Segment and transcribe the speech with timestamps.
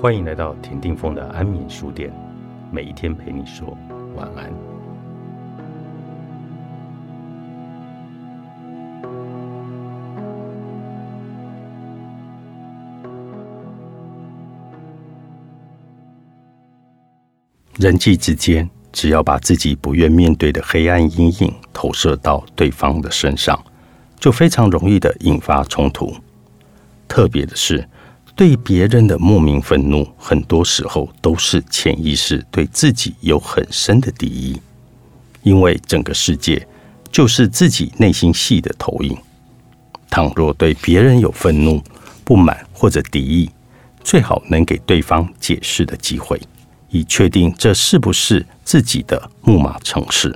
[0.00, 2.10] 欢迎来到田定峰的安眠书店，
[2.72, 3.76] 每一天陪你说
[4.16, 4.50] 晚安。
[17.76, 23.62] 人际之间，只要把自己不愿面对的黑暗阴影投射到对方的身上，
[24.18, 26.16] 就非常容易的引发冲突。
[27.06, 27.86] 特别的是。
[28.40, 34.58] 对别人的莫名愤怒，很多时候都是潜意识对自己有很深的敌意，
[35.42, 36.66] 因为整个世界
[37.12, 39.14] 就是自己内心戏的投影。
[40.08, 41.82] 倘若对别人有愤怒、
[42.24, 43.50] 不满或者敌意，
[44.02, 46.40] 最好能给对方解释的机会，
[46.88, 50.34] 以确定这是不是自己的木马城市。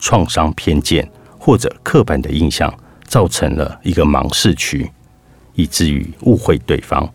[0.00, 1.08] 创伤、偏见
[1.38, 4.90] 或者刻板的印象，造成了一个盲视区，
[5.54, 7.08] 以至于误会对方。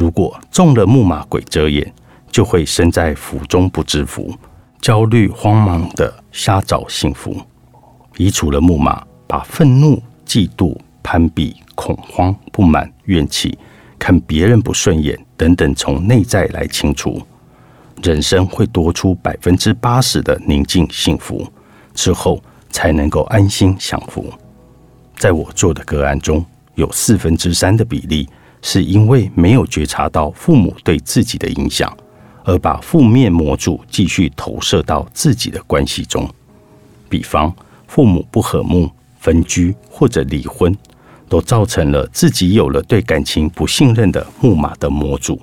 [0.00, 1.92] 如果中了木马鬼遮眼，
[2.32, 4.34] 就会身在福中不知福，
[4.80, 7.36] 焦虑慌忙的瞎找幸福。
[8.16, 13.58] 移除了木马，把愤怒、嫉妒、攀比、恐慌、不满、怨气、
[13.98, 17.20] 看别人不顺眼等等从内在来清除，
[18.02, 21.46] 人生会多出百分之八十的宁静幸福，
[21.92, 24.32] 之后才能够安心享福。
[25.18, 26.42] 在我做的个案中，
[26.76, 28.26] 有四分之三的比例。
[28.62, 31.96] 是因为没有觉察到父母对自己的影响，
[32.44, 36.28] 而把负面模组继续投射到自己的关系中。
[37.08, 37.52] 比方，
[37.86, 40.76] 父母不和睦、分居或者离婚，
[41.28, 45.40] 都造成了自己有了对感情不信任的木马的模组，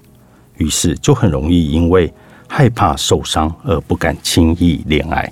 [0.57, 2.13] 于是就很容易因为
[2.47, 5.31] 害怕受伤而不敢轻易恋爱。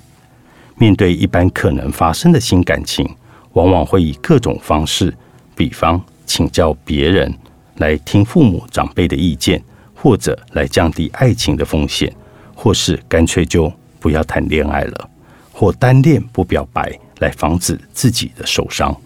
[0.76, 3.08] 面对一般可能发生的新感情，
[3.54, 5.14] 往往会以各种方式，
[5.54, 7.32] 比方请教别人。
[7.78, 9.62] 来听父母长辈的意见，
[9.94, 12.10] 或者来降低爱情的风险，
[12.54, 13.70] 或是干脆就
[14.00, 15.10] 不要谈恋爱了，
[15.52, 18.96] 或单恋不表白，来防止自己的受伤。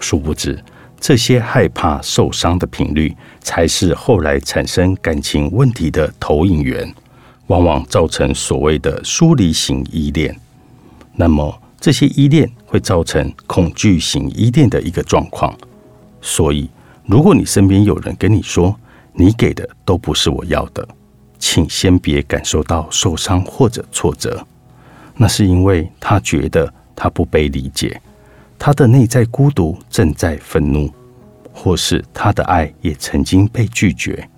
[0.00, 0.58] 殊不知，
[0.98, 6.90] 这些害怕受伤的频率，才是后来产生感情问题的投影源，
[7.48, 10.34] 往往造成所谓的疏离型依恋。
[11.14, 15.54] 那么，这些依恋会造成恐惧型依恋的一个状况，
[16.22, 16.70] 所以。
[17.08, 18.78] 如果你身边有人跟你说
[19.14, 20.86] 你给的都不是我要的，
[21.38, 24.46] 请先别感受到受伤或者挫折，
[25.16, 27.98] 那是因为他觉得他不被理解，
[28.58, 30.92] 他的内在孤独正在愤怒，
[31.50, 34.28] 或是他的爱也曾经被拒绝。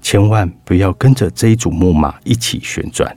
[0.00, 3.12] 千万不要跟着这一组木马一起旋转，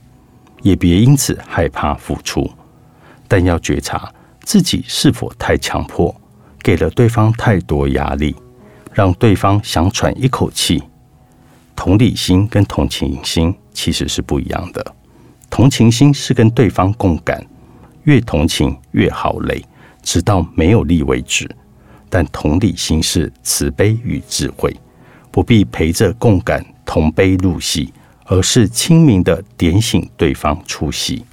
[0.64, 2.50] 也别因此害怕付出，
[3.28, 6.19] 但要觉察自己是否太强迫，
[6.64, 8.35] 给了对方太多压力。
[8.97, 10.81] 让对方想喘一口气。
[11.75, 14.84] 同理心跟同情心其实是不一样的。
[15.52, 17.46] 同情心是跟对方共感，
[18.06, 19.63] 越同情越好累，
[20.02, 21.47] 直到没有力为止。
[22.09, 24.75] 但同理心是慈悲与智慧，
[25.29, 27.94] 不必陪着共感同悲入戏，
[28.25, 31.24] 而是清明的点醒对方出戏。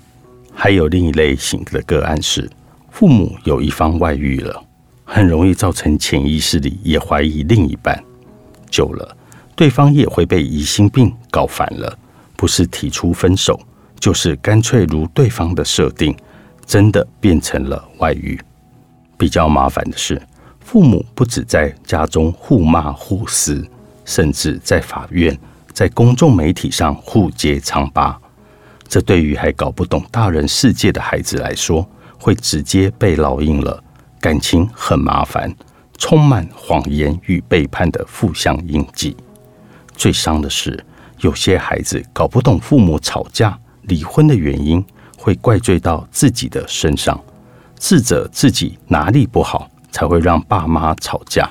[0.52, 2.50] 还有另一类型的个案是，
[2.90, 4.62] 父母有一方外遇了。
[5.04, 8.02] 很容易造成潜意识里也怀疑另一半，
[8.70, 9.16] 久了，
[9.54, 11.98] 对方也会被疑心病搞烦了。
[12.36, 13.58] 不是提出分手，
[14.00, 16.14] 就是干脆如对方的设定，
[16.66, 18.38] 真的变成了外遇。
[19.16, 20.20] 比较麻烦的是，
[20.58, 23.64] 父母不止在家中互骂互撕，
[24.04, 25.38] 甚至在法院、
[25.72, 28.18] 在公众媒体上互揭疮疤。
[28.88, 31.88] 这对于还搞不懂大人世界的孩子来说，
[32.18, 33.83] 会直接被烙印了。
[34.24, 35.54] 感情很麻烦，
[35.98, 39.14] 充满谎言与背叛的负向印记。
[39.98, 40.82] 最伤的是，
[41.18, 44.82] 有些孩子搞不懂父母吵架、离婚的原因，
[45.18, 47.22] 会怪罪到自己的身上，
[47.78, 51.46] 自责自己哪里不好，才会让爸妈吵架。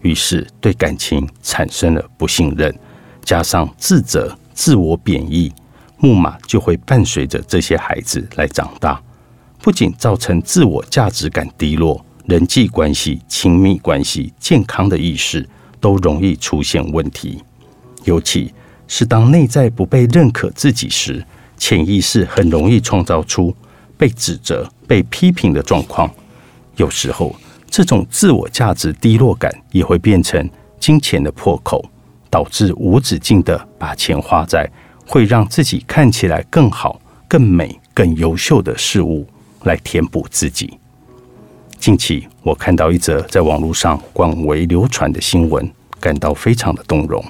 [0.00, 2.74] 于是对感情产生了不信任，
[3.22, 5.52] 加上自责、自我贬义，
[5.98, 8.98] 木马就会伴随着这些孩子来长大。
[9.60, 15.46] 不仅造成自我价值感低落，人际关系、亲密关系、健康的意识
[15.80, 17.42] 都容易出现问题。
[18.04, 18.52] 尤其
[18.86, 21.24] 是当内在不被认可自己时，
[21.56, 23.54] 潜意识很容易创造出
[23.96, 26.10] 被指责、被批评的状况。
[26.76, 27.34] 有时候，
[27.68, 31.84] 这种自我价值低落感也会变成金钱的破口，
[32.30, 34.70] 导致无止境的把钱花在
[35.04, 39.26] 会让自己看起来更好、更美、更优秀的事物。
[39.64, 40.78] 来填补自己。
[41.78, 45.70] 近期我看到一则在网络上广为流传的新闻，
[46.00, 47.24] 感到非常的动容。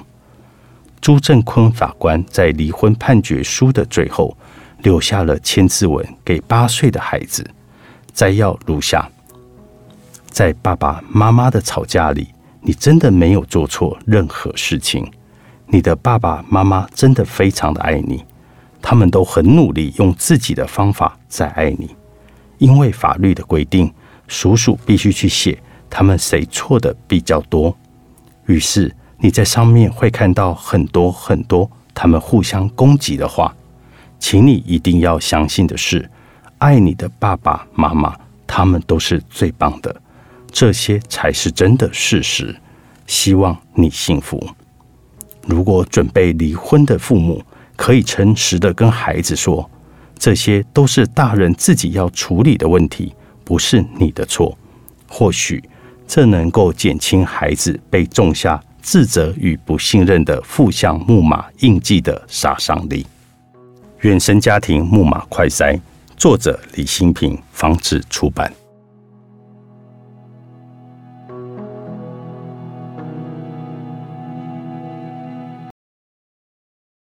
[0.99, 4.35] 朱正坤法官在离婚判决书的最后
[4.79, 7.47] 留下了千字文给八岁的孩子，
[8.13, 9.09] 摘要如下：
[10.29, 12.27] 在爸爸妈妈的吵架里，
[12.61, 15.09] 你真的没有做错任何事情。
[15.67, 18.25] 你的爸爸妈妈真的非常的爱你，
[18.81, 21.95] 他们都很努力用自己的方法在爱你。
[22.59, 23.91] 因为法律的规定，
[24.27, 25.57] 叔叔必须去写
[25.89, 27.75] 他们谁错的比较多。
[28.45, 33.53] 于是你在上面会看到很多很多他们互相攻击的话。
[34.19, 36.09] 请你一定要相信的是，
[36.57, 38.13] 爱你的爸爸妈妈，
[38.45, 39.95] 他们都是最棒的，
[40.51, 42.53] 这些才是真的事实。
[43.07, 44.45] 希望你幸福。
[45.47, 47.41] 如果准备离婚的父母
[47.77, 49.67] 可以诚实的跟孩子说，
[50.19, 54.55] 这些都是大人自己要处理的问题，不是你的错。
[55.07, 55.63] 或许
[56.05, 63.07] 这能够减轻孩子被种下自责与不信任的负向木马印记的杀伤力。
[64.01, 65.79] 原生家庭木马快塞，
[66.17, 68.53] 作者李新平，防止出版。